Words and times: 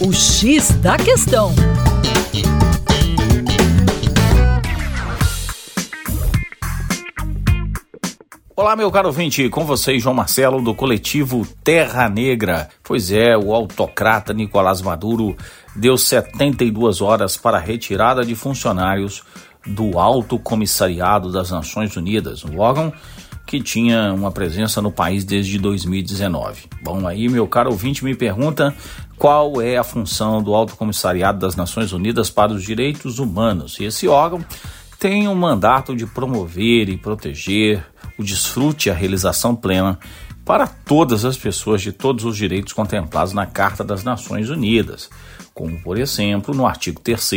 O 0.00 0.12
X 0.12 0.70
da 0.80 0.96
Questão. 0.96 1.52
Olá, 8.54 8.76
meu 8.76 8.92
caro 8.92 9.08
ouvinte, 9.08 9.48
com 9.48 9.64
vocês, 9.64 10.00
João 10.00 10.14
Marcelo, 10.14 10.62
do 10.62 10.72
coletivo 10.72 11.44
Terra 11.64 12.08
Negra. 12.08 12.68
Pois 12.84 13.10
é, 13.10 13.36
o 13.36 13.52
autocrata 13.52 14.32
Nicolás 14.32 14.80
Maduro 14.80 15.36
deu 15.74 15.98
72 15.98 17.00
horas 17.00 17.36
para 17.36 17.56
a 17.56 17.60
retirada 17.60 18.24
de 18.24 18.36
funcionários 18.36 19.24
do 19.66 19.98
Alto 19.98 20.38
Comissariado 20.38 21.32
das 21.32 21.50
Nações 21.50 21.96
Unidas, 21.96 22.44
um 22.44 22.60
órgão 22.60 22.92
que 23.48 23.62
tinha 23.62 24.12
uma 24.12 24.30
presença 24.30 24.82
no 24.82 24.92
país 24.92 25.24
desde 25.24 25.58
2019. 25.58 26.66
Bom, 26.82 27.08
aí, 27.08 27.30
meu 27.30 27.48
caro 27.48 27.70
ouvinte 27.70 28.04
me 28.04 28.14
pergunta 28.14 28.76
qual 29.16 29.62
é 29.62 29.78
a 29.78 29.82
função 29.82 30.42
do 30.42 30.54
Alto 30.54 30.76
Comissariado 30.76 31.38
das 31.38 31.56
Nações 31.56 31.94
Unidas 31.94 32.28
para 32.28 32.52
os 32.52 32.62
Direitos 32.62 33.18
Humanos. 33.18 33.80
E 33.80 33.84
esse 33.84 34.06
órgão 34.06 34.44
tem 34.98 35.26
o 35.26 35.30
um 35.30 35.34
mandato 35.34 35.96
de 35.96 36.04
promover 36.04 36.90
e 36.90 36.98
proteger 36.98 37.82
o 38.18 38.22
desfrute 38.22 38.90
e 38.90 38.92
a 38.92 38.94
realização 38.94 39.56
plena 39.56 39.98
para 40.44 40.66
todas 40.66 41.24
as 41.24 41.38
pessoas 41.38 41.80
de 41.80 41.90
todos 41.90 42.26
os 42.26 42.36
direitos 42.36 42.74
contemplados 42.74 43.32
na 43.32 43.46
Carta 43.46 43.82
das 43.82 44.04
Nações 44.04 44.50
Unidas, 44.50 45.08
como, 45.54 45.80
por 45.80 45.96
exemplo, 45.96 46.54
no 46.54 46.66
artigo 46.66 47.00
3 47.00 47.30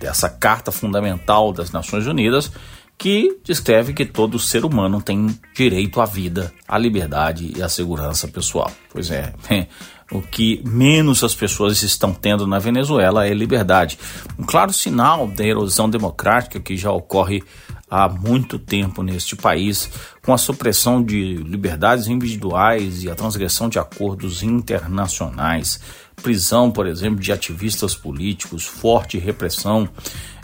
dessa 0.00 0.30
Carta 0.30 0.72
Fundamental 0.72 1.52
das 1.52 1.70
Nações 1.70 2.06
Unidas, 2.06 2.50
que 2.96 3.38
descreve 3.44 3.92
que 3.92 4.04
todo 4.04 4.38
ser 4.38 4.64
humano 4.64 5.02
tem 5.02 5.38
direito 5.54 6.00
à 6.00 6.04
vida, 6.04 6.52
à 6.66 6.78
liberdade 6.78 7.52
e 7.56 7.62
à 7.62 7.68
segurança 7.68 8.28
pessoal. 8.28 8.70
Pois 8.90 9.10
é, 9.10 9.32
o 10.10 10.22
que 10.22 10.62
menos 10.64 11.24
as 11.24 11.34
pessoas 11.34 11.82
estão 11.82 12.12
tendo 12.12 12.46
na 12.46 12.58
Venezuela 12.58 13.26
é 13.26 13.34
liberdade. 13.34 13.98
Um 14.38 14.44
claro 14.44 14.72
sinal 14.72 15.26
da 15.26 15.44
erosão 15.44 15.90
democrática 15.90 16.60
que 16.60 16.76
já 16.76 16.92
ocorre 16.92 17.42
há 17.90 18.08
muito 18.08 18.58
tempo 18.58 19.02
neste 19.02 19.36
país, 19.36 19.90
com 20.22 20.32
a 20.32 20.38
supressão 20.38 21.02
de 21.02 21.36
liberdades 21.36 22.06
individuais 22.06 23.04
e 23.04 23.10
a 23.10 23.14
transgressão 23.14 23.68
de 23.68 23.78
acordos 23.78 24.42
internacionais, 24.42 25.80
prisão, 26.22 26.70
por 26.70 26.86
exemplo, 26.86 27.20
de 27.20 27.30
ativistas 27.30 27.94
políticos, 27.94 28.64
forte 28.64 29.18
repressão, 29.18 29.88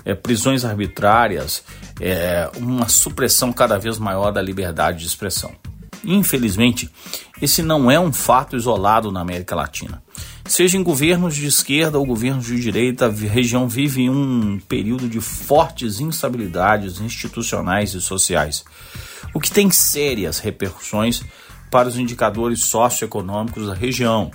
é, 0.05 0.15
prisões 0.15 0.65
arbitrárias, 0.65 1.65
é, 2.01 2.51
uma 2.57 2.89
supressão 2.89 3.53
cada 3.53 3.79
vez 3.79 3.99
maior 3.99 4.31
da 4.31 4.41
liberdade 4.41 5.01
de 5.01 5.07
expressão. 5.07 5.53
Infelizmente, 6.05 6.91
esse 7.41 7.63
não 7.63 7.91
é 7.91 8.01
um 8.01 8.13
fato 8.13 8.57
isolado 8.57 9.13
na 9.13 9.21
América 9.21 9.55
Latina. 9.55 10.03
Seja 10.47 10.77
em 10.77 10.83
governos 10.83 11.37
de 11.37 11.47
esquerda 11.47 11.99
ou 11.99 12.07
governos 12.07 12.47
de 12.47 12.59
direita, 12.61 13.07
a 13.07 13.11
região 13.11 13.69
vive 13.69 14.09
um 14.11 14.59
período 14.69 15.09
de 15.09 15.21
fortes 15.21 16.01
instabilidades 16.01 17.01
institucionais 17.01 17.95
e 17.95 18.01
sociais, 18.01 18.65
o 19.33 19.41
que 19.41 19.51
tem 19.51 19.71
sérias 19.71 20.39
repercussões 20.39 21.23
para 21.71 21.89
os 21.89 21.97
indicadores 21.97 22.65
socioeconômicos 22.65 23.69
da 23.69 23.75
região. 23.75 24.31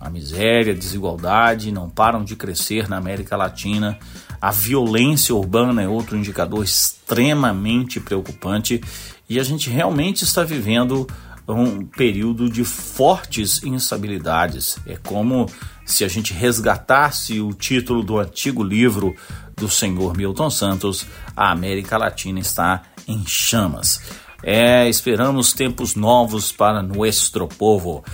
A 0.00 0.10
miséria, 0.10 0.72
a 0.72 0.76
desigualdade 0.76 1.72
não 1.72 1.88
param 1.88 2.24
de 2.24 2.36
crescer 2.36 2.88
na 2.88 2.96
América 2.96 3.36
Latina. 3.36 3.98
A 4.40 4.50
violência 4.50 5.34
urbana 5.34 5.82
é 5.82 5.88
outro 5.88 6.16
indicador 6.16 6.62
extremamente 6.62 7.98
preocupante 7.98 8.80
e 9.28 9.40
a 9.40 9.42
gente 9.42 9.70
realmente 9.70 10.24
está 10.24 10.44
vivendo 10.44 11.06
um 11.48 11.84
período 11.84 12.50
de 12.50 12.64
fortes 12.64 13.62
instabilidades. 13.62 14.78
É 14.86 14.96
como 14.96 15.46
se 15.84 16.04
a 16.04 16.08
gente 16.08 16.32
resgatasse 16.32 17.40
o 17.40 17.52
título 17.52 18.02
do 18.02 18.18
antigo 18.18 18.62
livro 18.62 19.14
do 19.56 19.68
senhor 19.68 20.16
Milton 20.16 20.50
Santos, 20.50 21.06
A 21.34 21.50
América 21.50 21.96
Latina 21.96 22.40
está 22.40 22.82
em 23.08 23.24
chamas. 23.26 24.00
É, 24.42 24.88
esperamos 24.88 25.52
tempos 25.52 25.94
novos 25.94 26.52
para 26.52 26.82
nuestro 26.82 27.48
povo. 27.48 28.04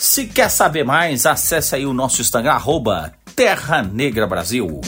Se 0.00 0.26
quer 0.26 0.48
saber 0.48 0.82
mais, 0.82 1.26
acesse 1.26 1.74
aí 1.76 1.84
o 1.84 1.92
nosso 1.92 2.22
Instagram, 2.22 2.52
arroba 2.52 3.12
Terra 3.36 3.82
Negra 3.82 4.26
Brasil. 4.26 4.80